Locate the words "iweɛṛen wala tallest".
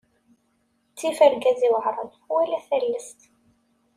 1.67-3.19